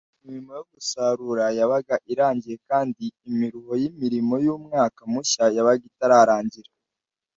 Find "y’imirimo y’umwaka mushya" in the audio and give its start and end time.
3.81-5.43